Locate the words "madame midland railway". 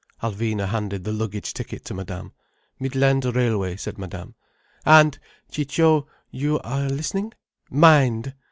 1.93-3.75